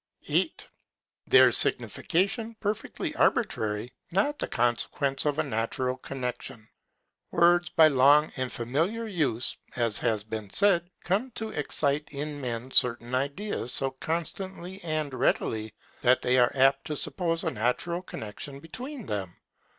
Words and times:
8. 0.27 0.67
Their 1.27 1.51
Signification 1.51 2.55
perfectly 2.59 3.15
arbitrary, 3.15 3.93
not 4.09 4.39
the 4.39 4.47
consequence 4.47 5.25
of 5.27 5.37
a 5.37 5.43
natural 5.43 5.95
connexion. 5.95 6.67
Words, 7.29 7.69
by 7.69 7.87
long 7.87 8.31
and 8.35 8.51
familiar 8.51 9.05
use, 9.05 9.55
as 9.75 9.99
has 9.99 10.23
been 10.23 10.49
said, 10.49 10.89
come 11.03 11.29
to 11.35 11.49
excite 11.51 12.09
in 12.11 12.41
men 12.41 12.71
certain 12.71 13.13
ideas 13.13 13.73
so 13.73 13.91
constantly 13.91 14.81
and 14.83 15.13
readily, 15.13 15.71
that 16.01 16.23
they 16.23 16.39
are 16.39 16.51
apt 16.55 16.85
to 16.85 16.95
suppose 16.95 17.43
a 17.43 17.51
natural 17.51 18.01
connexion 18.01 18.59
between 18.59 19.05
them. 19.05 19.35